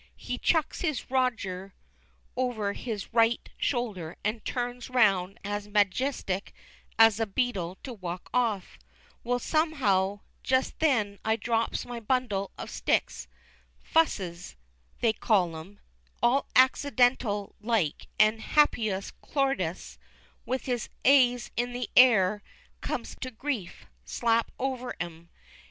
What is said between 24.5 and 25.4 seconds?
over 'em.